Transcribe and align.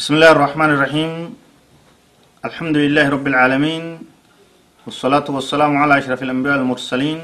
بسم 0.00 0.16
الله 0.16 0.32
الرحمن 0.32 0.70
الرحيم 0.76 1.12
الحمد 2.48 2.76
لله 2.84 3.04
رب 3.16 3.26
العالمين 3.32 3.84
والصلاة 4.88 5.28
والسلام 5.28 5.72
على 5.76 5.92
أشرف 6.00 6.20
الأنبياء 6.24 6.56
المرسلين 6.64 7.20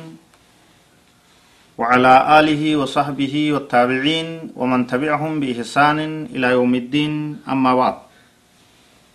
وعلى 1.80 2.12
آله 2.38 2.62
وصحبه 2.76 3.34
والتابعين 3.54 4.28
ومن 4.60 4.80
تبعهم 4.92 5.32
بإحسان 5.40 6.28
إلى 6.36 6.46
يوم 6.56 6.72
الدين 6.74 7.12
أما 7.48 7.72
بعد 7.80 7.96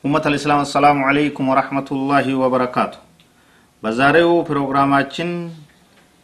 أمة 0.06 0.24
الإسلام 0.26 0.60
السلام 0.66 0.98
عليكم 1.10 1.44
ورحمة 1.50 1.90
الله 1.92 2.26
وبركاته 2.42 3.00
بزاريو 3.84 4.42
بروغراماتشن 4.42 5.30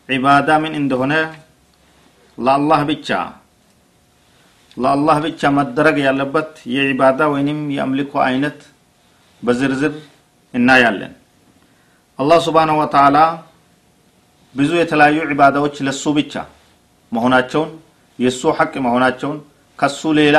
عبادة 0.10 0.54
من 0.58 0.72
اندهنا 0.80 1.22
لا 2.46 2.54
الله 2.60 2.80
بيتشا 2.90 3.22
ለአላህ 4.78 5.18
ብቻ 5.26 5.42
መደረግ 5.58 5.98
ያለበት 6.06 6.50
የዒባዳ 6.74 7.20
ወይንም 7.34 7.60
የአምልኮ 7.76 8.14
አይነት 8.28 8.60
በዝርዝር 9.44 9.94
እናያለን። 10.54 11.14
አላህ 12.20 12.40
ስብሓንሁ 12.46 12.76
ወተዓላ 12.82 13.18
ብዙ 14.56 14.72
የተለያዩ 14.80 15.18
ዒባዳዎች 15.32 15.76
ለሱ 15.88 16.04
ብቻ 16.18 16.34
መሆናቸውን 17.12 17.72
የእሱ 18.20 18.52
ሐቅ 18.58 18.74
መሆናቸውን 18.86 19.38
ከሱ 19.80 20.02
ሌላ 20.20 20.38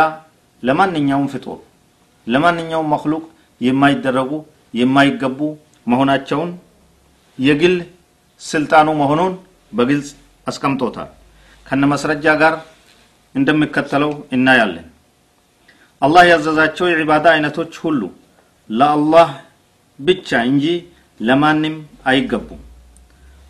ለማንኛውም 0.62 1.28
ፍጡር 1.34 1.58
ለማንኛውም 2.26 2.88
መክሉቅ 2.94 3.24
የማይደረጉ 3.60 4.32
የማይገቡ 4.74 5.40
መሆናቸውን 5.86 6.50
የግል 7.38 7.76
ስልጣኑ 8.40 8.88
መሆኑን 9.00 9.32
በግልጽ 9.72 10.08
አስቀምጦታል። 10.46 11.08
ከነ 11.66 11.84
መስረጃ 11.92 12.26
ጋር 12.42 12.54
እንደሚከተለው 13.37 14.11
እናያለን 14.35 14.87
አላህ 16.01 16.23
ያዘዛቸው 16.31 16.85
የዒባዳ 16.89 17.25
አይነቶች 17.35 17.73
ሁሉ 17.83 18.01
ለአላህ 18.69 19.29
ብቻ 19.99 20.39
እንጂ 20.49 20.65
ለማንም 21.19 21.75
አይገቡም 22.11 22.61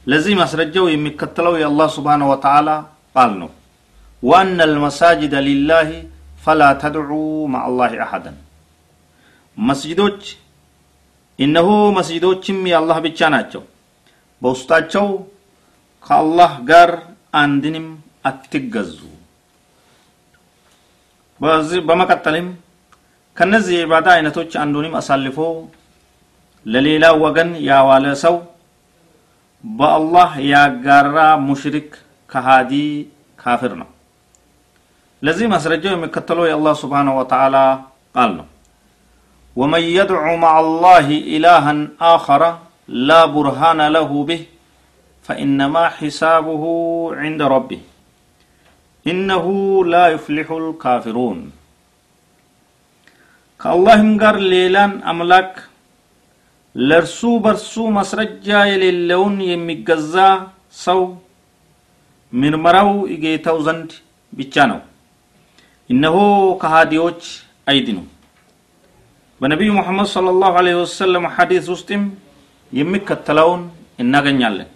ለዚህ 0.07 0.33
ማስረጃው 0.41 0.85
የሚከተለው 0.89 1.53
የአላህ 1.61 1.87
ስብሓነ 1.97 2.23
ወተዓላ 2.31 2.69
ቃል 3.15 3.31
ነው 3.41 3.51
ወአነ 4.23 4.59
ልመሳጅደ 4.71 5.35
ሊላህ 5.47 5.89
ፈላ 6.45 6.61
ተድዑ 6.81 7.11
ማአላህ 7.53 7.91
አሐደን 8.05 8.37
መስጅዶች 9.57 10.21
እነሆ 11.39 11.69
መስጅዶችም 11.97 12.59
የአላህ 12.71 12.97
ብቻ 13.05 13.29
ናቸው 13.35 13.63
በውስጣቸው 14.41 15.07
ከአላህ 16.05 16.53
ጋር 16.69 16.89
አንድንም 17.41 17.87
አትገዙ 18.29 18.97
በመቀጠልም 21.87 22.47
ከነዚህ 23.37 23.75
የዒባዳ 23.77 24.07
አይነቶች 24.15 24.51
አንዱንም 24.63 24.93
አሳልፎ 24.99 25.37
ለሌላ 26.65 27.05
ወገን 27.23 27.49
ያዋለ 27.69 28.05
ሰው 28.23 28.35
በአላህ 29.63 30.31
ያጋራ 30.53 31.17
ሙሽሪክ 31.47 31.89
ከሃዲ 32.29 32.73
ካፍር 33.39 33.73
ነው 33.81 33.89
ለዚህ 35.21 35.47
ማስረጃው 35.53 35.93
የሚከተለው 35.95 36.45
የአላህ 36.47 36.73
ስብሓንሁ 36.83 37.13
ወተዓላ 37.21 37.57
ቃል 38.15 38.31
ነው 38.39 38.47
ومن 39.55 39.83
يدع 39.99 40.21
مع 40.35 40.53
الله 40.59 41.07
إلها 41.35 41.73
آخر 42.15 42.41
لا 43.07 43.21
برهان 43.25 43.79
له 43.87 44.09
به 44.29 44.41
فإنما 45.25 45.83
حسابه 45.89 46.63
عند 47.13 47.41
ربه 47.55 47.81
إنه 49.10 49.46
لا 49.92 50.04
يفلح 50.14 50.48
الكافرون. 50.50 51.38
كالله 53.62 54.02
غر 54.22 54.36
ليلان 54.52 54.92
أملك 55.10 55.52
لرسو 56.88 57.38
برسو 57.44 57.84
مسرجا 57.98 58.60
يليلون 58.72 59.34
يميقزا 59.50 60.28
سو 60.84 61.00
مرمرو 62.40 63.06
إجيتو 63.14 63.44
توزند 63.44 63.90
بيچانو. 64.36 64.78
إنه 65.90 66.16
كهاديوش 66.62 67.26
أيدنو 67.68 68.04
بنبي 69.40 69.68
محمد 69.78 70.06
صلى 70.16 70.30
الله 70.34 70.52
عليه 70.60 70.76
وسلم 70.82 71.24
حديث 71.36 71.64
وسطم 71.72 72.02
يمك 72.78 73.08
التلون 73.12 73.60
إننا 74.00 74.66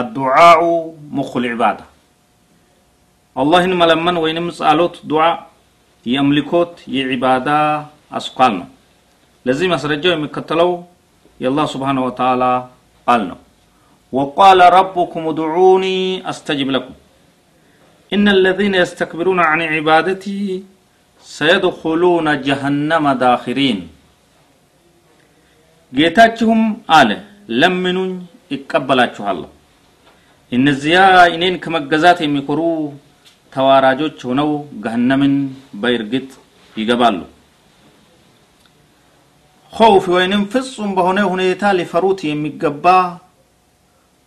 الدعاء 0.00 0.60
مخ 1.18 1.30
العباده 1.36 1.84
አላህን 3.35 3.73
መለመን 3.81 4.17
ወይንም 4.23 4.47
ጸሎት 4.59 4.95
ዱዓ 5.11 5.23
የአምልኮት 6.05 6.73
የዒባዳ 6.95 7.47
አስኳል 8.19 8.53
ነው 8.59 8.67
ለዚህ 9.45 9.67
ማስረጃው 9.73 10.13
የሚከተለው 10.13 10.71
የአላህ 11.43 11.65
ስብሓን 11.75 11.99
ወተዓላ 12.07 12.43
ቃል 13.07 13.23
ነው 13.31 13.39
وقال 14.13 14.59
ربكم 14.79 15.21
ادعوني 15.27 15.97
استجب 16.31 16.69
لكم 16.75 16.93
ان 18.11 18.25
الذين 18.37 18.73
يستكبرون 18.75 19.39
عن 19.49 19.59
عبادتي 19.73 20.41
سيدخلون 21.25 22.27
جهنم 22.47 23.05
داخرين 23.23 23.79
ጌታችሁም 25.93 26.61
አለ 26.97 27.09
ለምኑኝ 27.59 28.11
ይቀበላችኋለሁ 28.53 29.49
እነዚያ 30.51 30.97
እኔን 31.35 31.55
ከመገዛት 31.63 32.19
የሚኮሩ 32.23 32.59
ተዋራጆች 33.53 34.17
ሆነው 34.29 34.49
ገሃነምን 34.83 35.35
በእርግጥ 35.81 36.29
ይገባሉ 36.75 37.19
ኸውፍ 39.73 40.05
ወይንም 40.15 40.43
ፍጹም 40.53 40.91
በሆነ 40.97 41.19
ሁኔታ 41.31 41.71
ሊፈሩት 41.79 42.19
የሚገባ 42.27 42.85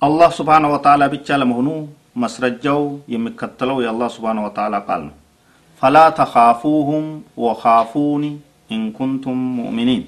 አላህ 0.03 0.31
ስብሓነ 0.39 0.65
ወተዓላ 0.75 1.03
ብቻ 1.15 1.37
ለመሆኑ 1.41 1.69
መስረጃው 2.23 2.83
የሚከተለው 3.15 3.77
የአላህ 3.83 4.09
ስብሓነ 4.17 4.39
ወተዓላ 4.47 4.77
ቃል 4.89 5.03
ነው 5.09 5.15
ፈላ 5.83 5.99
ተኻፉሁም 6.19 7.07
ወኻፉኒ 7.45 8.25
ኢንኩንቱም 8.77 9.41
ሙእሚኒን 9.59 10.03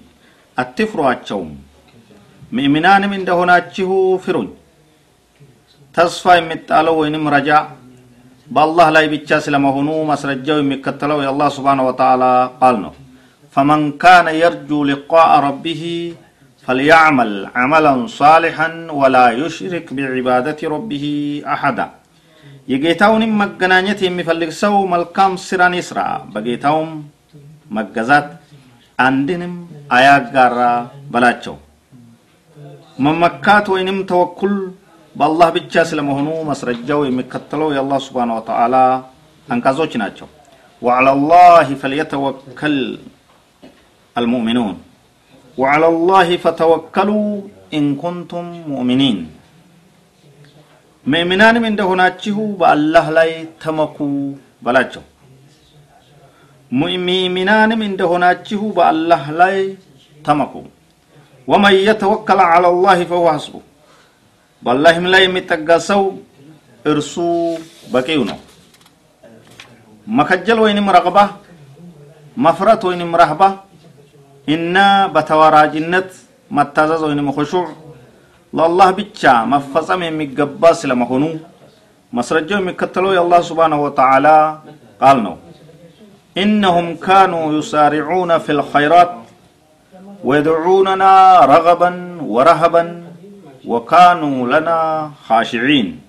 አትፍሯቸውም 0.57 1.53
ምእምናንም 2.53 3.13
እንደሆናችሁ 3.19 3.91
ፍሩኝ 4.25 4.49
ተስፋ 5.95 6.35
የሚጣለው 6.39 6.95
ወይንም 7.01 7.25
ረጃ 7.35 7.51
በአላህ 8.50 8.88
ላይ 8.96 9.06
ብቻ 9.14 9.40
ስለመሆኑ 9.46 9.90
ማስረጃው 10.10 10.58
የሚከተለው 10.60 11.20
የአላህ 11.24 11.50
ስብሓን 11.58 11.82
ወተዓላ 11.88 12.24
ቃል 12.60 12.78
ነው 12.84 12.94
ፈመን 13.56 13.84
ካነ 14.02 14.28
የርጁ 14.40 14.80
ሊቃአ 14.90 15.28
ረቢህ 15.46 15.82
ፈልያዕመል 16.68 17.32
ዐመላን 17.56 18.02
ሳሊሐን 18.16 18.76
ወላ 19.00 19.18
ዩሽሪክ 19.40 19.88
ቢዕባደት 19.98 20.60
ረቢህ 20.74 21.06
አሐዳ 21.54 21.80
የጌታውንም 22.68 23.32
መገናኘት 23.42 24.00
የሚፈልግ 24.06 24.52
ሰው 24.60 24.76
መልካም 24.92 25.32
ስራን 25.46 25.76
ይስራ 25.80 26.00
በጌታውም 26.34 26.92
መገዛት 27.72 28.28
አንድንም 29.00 29.54
አያጋራ 29.98 30.60
በላቸው 31.14 31.56
መመካት 33.00 33.66
ወይንም 33.74 33.98
ተወኩል 34.10 34.54
በአላህ 35.15 35.49
ብቻ 35.57 35.75
ስለመሆኑ 35.91 36.29
መስረጃው 36.51 37.01
የሚከተለው 37.09 37.69
የአላህ 37.75 37.99
ስብሓን 38.07 38.33
ወተዓላ 38.39 38.77
አንቀጾች 39.49 39.95
ናቸው 40.05 40.29
وعلى 40.83 41.11
الله 41.19 41.67
فليتوكل 41.83 42.77
المؤمنون 44.17 44.75
وعلى 45.59 45.87
الله 45.93 46.29
فتوكلوا 46.45 47.29
إن 47.77 47.85
كنتم 48.03 48.45
مؤمنين 48.73 49.19
ምእምናንም 51.07 51.65
እንደሆናችሁ 51.71 52.37
በአላህ 52.61 53.07
ላይ 53.17 53.31
ተመኩ 53.63 53.97
በላቸው 54.65 55.03
ሙእሚናንም 56.73 57.81
እንደሆናችሁ 57.89 58.61
በአላህ 58.77 59.25
ላይ 59.41 59.57
ተመኩ 60.19 60.55
ወመን 61.49 61.75
የተወከለ 61.89 62.41
ዐላ 62.53 62.67
ላህ 62.85 62.99
ፈሁወ 63.11 63.29
ሐስቡ 63.37 63.55
በአላህም 64.63 65.07
ላይ 65.13 65.23
የሚጠጋ 65.25 65.69
ሰው 65.91 66.03
እርሱ 66.85 67.15
በቂው 67.93 68.23
ነው 68.31 68.39
መከጀል 70.07 70.59
ወይንም 70.65 70.87
ረቅባ 70.97 71.19
መፍረት 72.37 72.83
ወይንም 72.89 73.13
ረህባ 73.23 73.43
እና 74.49 74.77
በተዋራጅነት 75.15 76.11
መታዘዝ 76.51 77.03
ወይንም 77.09 77.29
ኹሹዕ 77.37 77.67
ለአላህ 78.53 78.89
ብቻ 78.99 79.23
መፈጸም 79.53 80.03
የሚገባ 80.07 80.73
ስለመሆኑ 80.83 81.25
መስረጃው 82.13 82.59
የሚከተለው 82.61 83.13
የአላህ 83.15 83.41
ስብሓንሁ 83.51 83.81
ወተዓላ 83.87 84.29
ቃል 85.01 85.19
ነው 85.27 85.35
إنهم 86.37 86.87
كانوا 86.99 87.45
يسارعون 87.59 88.39
في 88.39 88.53
الخيرات 88.53 89.13
ويدعوننا 90.25 91.13
رغبا 91.45 91.91
ورهبا 92.35 92.83
وكانوا 93.66 94.48
لنا 94.48 95.12
خاشعين. 95.28 96.00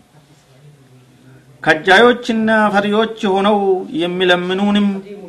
كجايوچنا 1.64 2.56
فريوچ 2.74 3.20
هونو 3.26 3.86
يملمنونم 4.02 4.88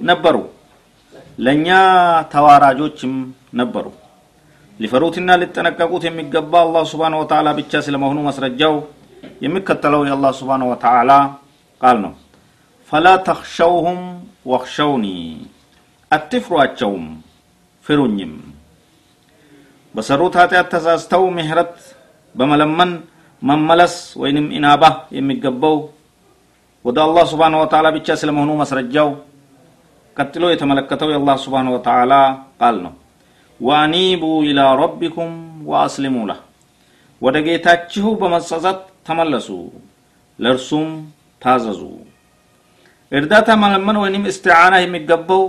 نبرو. 0.09 0.43
لنيا 1.39 1.81
تواراجوچم 2.33 3.13
نبرو. 3.53 3.91
لفروتنا 4.79 5.37
للتنككوت 5.37 6.03
يمقبا 6.03 6.59
الله 6.63 6.83
سبحانه 6.83 7.17
وتعالى 7.19 7.53
بشاسل 7.53 7.93
لمهنو 7.93 8.21
مسرجو 8.27 8.75
يمكتلو 9.41 10.01
يا 10.09 10.13
الله 10.13 10.31
سبحانه 10.31 10.67
وتعالى. 10.71 11.19
قالنا 11.81 12.11
فلا 12.89 13.15
تخشوهم 13.15 13.99
وخشوني 14.45 15.17
اتفروا 16.13 16.63
اتشوهم 16.63 17.21
فرونيم 17.85 18.33
بسروت 19.95 20.37
هاتي 20.37 20.59
التساستو 20.59 21.29
مهرت 21.29 21.75
በመለመን 22.34 22.90
መመለስ 23.42 23.94
ወይንም 24.22 24.46
ኢናባ 24.58 24.84
የሚገባው 25.16 25.76
ወደ 26.84 26.98
አላህ 27.06 27.24
ስብሓን 27.30 27.54
ወተዓላ 27.62 27.86
ብቻ 27.96 28.08
ስለመሆኑ 28.20 28.50
መስረጃው 28.60 29.08
ቀጥሎ 30.16 30.44
የተመለከተው 30.50 31.08
የአላህ 31.12 31.36
ስብሓን 31.44 31.68
ወተዓላ 31.74 32.12
ቃል 32.60 32.76
ነው 32.84 32.94
ወአኒቡ 33.60 34.22
ኢላ 34.48 34.60
ረቢኩም 34.82 35.32
ወአስሊሙ 35.70 36.16
ለህ 36.30 36.40
ወደ 37.22 37.36
ጌታችሁ 37.46 38.06
በመጸጸት 38.20 38.80
ተመለሱ 39.08 39.48
ለእርሱም 40.38 40.88
ታዘዙ 41.42 41.82
እርዳታ 43.12 43.48
መለመን 43.62 43.96
ወይንም 44.02 44.24
እስትዓና 44.32 44.74
የሚገባው 44.82 45.44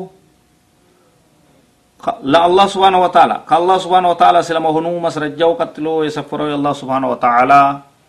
ለአላህ 2.32 2.66
ስብሓን 2.72 2.96
ወተዓላ 3.02 3.32
ከአላህ 3.48 3.76
ስብሓን 3.84 4.06
ወተዓላ 4.10 4.38
ስለመሆኑ 4.48 4.86
መስረጃው 5.04 5.50
ቀጥሎ 5.60 5.88
የሰፈረው 6.06 6.48
የአላህ 6.50 6.72
ስብሓን 6.80 7.04
ወተዓላ 7.12 7.52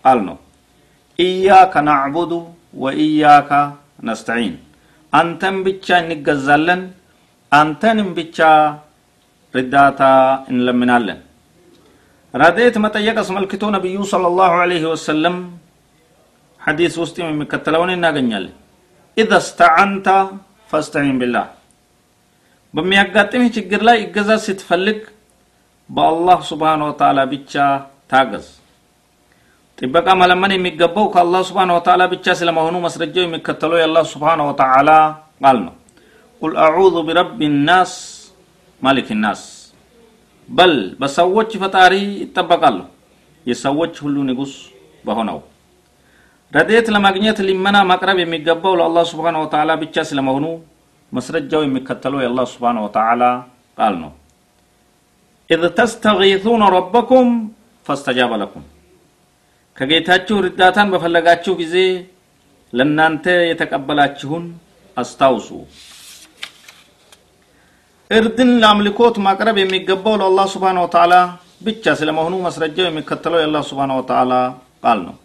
አል 0.03 0.19
ነው 0.27 0.37
ኢያከ 1.19 1.73
ናዕቡዱ 1.87 2.31
ወኢያከ 2.83 3.49
ነስተዒን 4.07 4.55
አንተን 5.13 5.57
ብቻ 5.67 5.97
እንገዛለን 6.03 6.81
አንተንም 7.51 8.09
ብቻ 8.17 8.37
ርዳታ 9.53 10.01
እንለምናለን 10.51 11.19
ረድኤት 12.33 12.75
መጠየቅ 12.85 13.17
አስመልክቶ 13.23 13.63
ነቢዩ 13.75 13.97
صለ 14.11 14.23
ላሁ 14.39 14.53
ዐለይሂ 14.61 14.83
ወሰለም 14.93 15.35
ሐዲስ 16.61 16.93
ውስጥ 17.01 17.15
የሚከተለውን 17.23 17.91
እናገኛለን 17.95 18.55
ኢዘ 19.17 19.31
ስተዓንተ 19.47 20.07
ፈስተዒን 20.71 21.17
ቢላህ 21.21 21.45
በሚያጋጥምህ 22.73 23.49
ችግር 23.57 23.81
ላይ 23.87 23.97
እገዛ 24.03 24.31
ስትፈልግ 24.45 24.99
በአላህ 25.89 26.39
ስብሓን 26.49 26.81
ወተዓላ 26.87 27.19
ብቻ 27.33 27.53
ታገዝ። 28.11 28.47
ጥበቃ 29.77 30.07
መለመን 30.21 30.51
የሚገባው 30.55 31.05
ከአላህ 31.13 31.41
ስብሓን 31.49 31.71
ወተዓላ 31.77 32.03
ብቻ 32.13 32.25
ስለመሆኑ 32.39 32.75
መስረጃው 32.85 33.23
የሚከተለው 33.25 33.77
የአላህ 33.79 34.03
ስብሓን 34.13 34.41
ወተዓላ 34.49 34.89
ቃል 35.41 35.57
ነው። 35.65 35.73
ቁል 36.41 36.53
አዑዙ 36.65 36.95
ቢረቢ 37.07 37.39
ናስ 37.67 37.93
ማሊክ 38.81 39.09
ናስ። 39.23 39.41
በል 40.49 40.75
በሰዎች 41.01 41.51
ፈጣሪ 41.61 41.93
ይጠበቃሉ። 42.21 42.79
የሰዎች 43.45 43.93
ሁሉ 44.03 44.17
ንጉስ 44.29 44.53
በሆነው። 45.05 45.39
ረድኤት 46.51 46.87
ለማግኘት 46.95 47.37
ሊመና 47.47 47.77
ማቅረብ 47.89 48.17
የሚገባው 48.21 48.73
ለአላህ 48.79 49.03
ስብሓን 49.11 49.37
ወተዓላ 49.43 49.71
ብቻ 49.83 49.95
ስለመሆኑ 50.09 50.45
መስረጃው 51.12 51.62
የሚከተለው 51.64 52.20
የአላህ 52.22 52.46
ስብሓን 52.54 52.78
ወተዓላ 52.84 53.22
ቃል 53.78 53.94
ነው 54.02 54.10
ኢዝ 55.50 55.62
ተስተጊሱነ 55.78 56.62
ረበኩም 56.76 57.28
ፈስተጃበ 57.86 58.32
ለኩም 58.42 58.64
ከጌታችሁ 59.76 60.36
ርዳታን 60.46 60.88
በፈለጋችሁ 60.94 61.52
ጊዜ 61.62 61.76
ለእናንተ 62.72 63.26
የተቀበላችሁን 63.50 64.44
አስታውሱ 64.96 65.50
እርድን 68.10 68.50
ለአምልኮት 68.62 69.16
ማቅረብ 69.26 69.56
የሚገባው 69.60 70.14
ለአላህ 70.20 70.46
ስብሓን 70.54 70.82
ወተዓላ 70.84 71.14
ብቻ 71.66 71.94
ስለመሆኑ 72.00 72.34
መስረጃው 72.48 72.86
የሚከተለው 72.88 73.40
የአላህ 73.42 73.64
ስብሓን 73.70 73.94
ወተዓላ 74.00 74.32
ቃል 74.84 75.00
ነው 75.08 75.16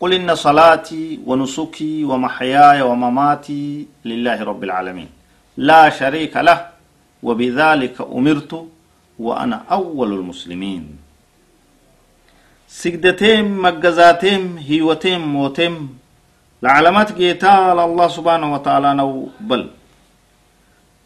قل 0.00 0.12
إن 0.12 0.34
صلاتي 0.46 1.04
ونسكي 1.28 2.04
ومحياي 2.04 2.78
ومماتي 2.82 3.64
لله 4.04 4.38
رب 4.50 4.62
العالمين 4.64 5.08
لا 5.58 5.82
شريك 5.90 6.34
له 6.48 6.58
وبذلك 7.22 7.96
أمرت 8.18 8.52
وأنا 9.18 9.58
أول 9.78 10.10
المسلمين 10.12 10.84
سجدتين 12.72 13.44
مجزاتين 13.64 14.42
هيوتين 14.68 15.20
موتين 15.34 15.74
لعلمات 16.62 17.08
جيتا 17.12 17.54
الله 17.86 18.08
سبحانه 18.16 18.48
وتعالى 18.54 18.90
نو 19.00 19.10
بل 19.50 19.62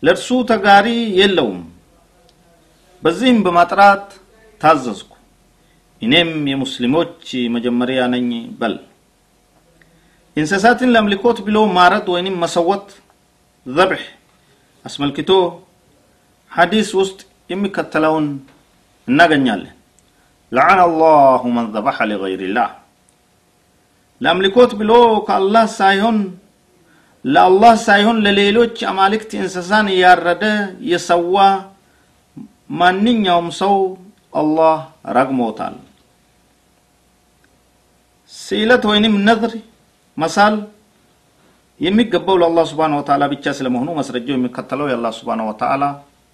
ለእርሱ 0.03 0.29
ተጋሪ 0.51 0.89
የለውም 1.21 1.61
በዚህም 3.03 3.39
በማጥራት 3.45 4.05
ታዘዝኩ 4.61 5.13
እኔም 6.03 6.31
የሙስሊሞች 6.51 7.23
መጀመሪያ 7.55 8.01
ነኝ 8.15 8.29
በል 8.61 8.75
እንስሳትን 10.37 10.93
ለአምልኮት 10.95 11.39
ብሎ 11.47 11.59
ማረድ 11.77 12.07
ወይንም 12.15 12.37
መሰወት 12.45 12.89
ዘብሕ 13.67 14.03
አስመልክቶ 14.86 15.32
ሐዲስ 16.52 16.90
ውስጥ 17.00 17.20
የሚከተለውን 17.50 18.28
እናገኛለን። 19.08 19.76
ለዓነ 20.52 20.80
አላሁ 20.88 21.42
መን 21.56 21.68
ዘበሐ 21.74 21.98
ሊገይሪላህ። 22.10 22.70
ለአምልኮት 24.22 24.72
ብሎ 24.80 24.92
ከአላህ 25.28 25.66
ሳይሆን 25.80 26.18
ለአላህ 27.26 27.74
ሳይሆን 27.88 28.18
ለሌሎች 28.26 28.76
አማልክት 28.92 29.32
እንስሳን 29.40 29.88
ያረደ 29.98 30.44
የሰዋ 30.92 31.36
ማንኛውም 32.80 33.50
ሰው 33.62 33.76
አላህ 34.34 34.76
ረግሞታል። 35.18 35.76
ስዕለት 38.34 38.84
ወይንም 38.92 39.16
ነዝር 39.28 39.54
መሳል 40.18 40.56
የሚገባው 41.82 42.36
ለአላህ 42.42 42.66
ስብሓን 42.72 42.96
ወተዓላ 42.98 43.24
ብቻ 43.32 43.54
ስለመሆኑ 43.58 43.90
መስረጃው 44.00 44.36
የሚከተለው 44.36 44.88
የአላህ 44.90 45.12
ስብሓን 45.20 45.42
ወተዓላ 45.48 45.84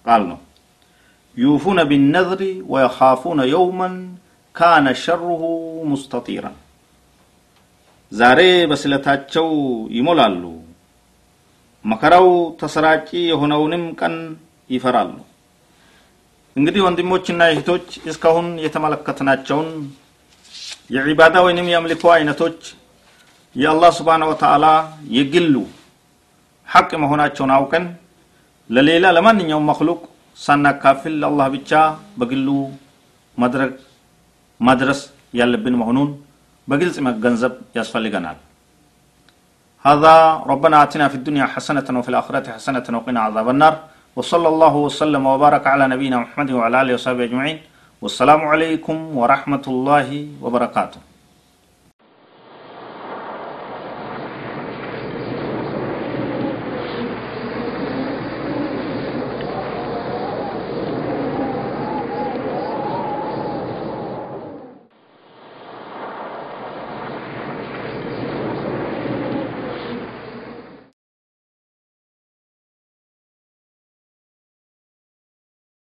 ቃል 0.04 0.22
ነው። 0.30 0.38
ዩፉነ 1.36 1.80
ቢነዝሪ 1.90 2.42
ወየኻፉነ 2.72 3.40
የውመን 3.52 3.94
ካነ 4.54 4.86
ሸሩሁ 5.02 5.42
ሙስተጢራን። 5.90 6.56
ዛሬ 8.12 8.40
በስለታቸው 8.70 9.48
ይሞላሉ። 9.96 10.42
መከራው 11.84 12.28
ተሰራጪ 12.60 13.08
የሆነውንም 13.30 13.84
ቀን 14.00 14.14
ይፈራሉ። 14.70 15.12
እንግዲህ 16.56 16.82
ወንድሞችና 16.86 17.42
እህቶች 17.52 17.88
እስካሁን 18.10 18.46
የተመለከትናቸውን 18.64 19.68
የዒባዳ 20.90 21.36
ወይንም 21.46 21.66
የአምልኮ 21.70 22.04
አይነቶች 22.14 22.60
የአላህ 23.55 23.91
ስብሓን 23.99 24.23
ወተዓላ 24.31 24.65
የግሉ 25.17 25.55
ሐቅ 26.67 26.89
መሆናቸውን 27.03 27.51
አውቀን 27.57 27.85
ለሌላ 28.69 29.05
ለማንኛውም 29.17 29.67
መክሉቅ 29.71 29.99
ሳናካፍል 30.37 31.13
ለአላህ 31.21 31.47
ብቻ 31.55 31.71
በግሉ 32.19 32.47
መድረግ 33.37 33.73
ማድረስ 34.59 34.99
ያለብን 35.39 35.77
መሆኑን 35.81 36.09
በግልጽ 36.67 36.97
መገንዘብ 37.09 37.53
ያስፈልገናል 37.79 38.39
هذا 39.85 40.15
ربنا 40.51 40.75
آتنا 40.83 41.05
في 41.07 41.17
الدنيا 41.19 41.45
حسنة 41.45 41.87
وفي 41.99 42.09
الآخرة 42.09 42.45
حسنة 42.55 42.85
وقنا 42.97 43.19
عذاب 43.27 43.47
النار 43.49 43.73
وصلى 44.17 44.47
الله 44.53 44.73
وسلم 44.87 45.23
وبارك 45.25 45.63
على 45.67 45.83
نبينا 45.93 46.17
محمد 46.23 46.49
وعلى 46.51 46.75
آله 46.81 46.93
وصحبه 46.93 47.23
أجمعين 47.23 47.57
والسلام 48.01 48.41
عليكم 48.53 48.97
ورحمة 49.19 49.65
الله 49.67 50.09
وبركاته 50.43 50.99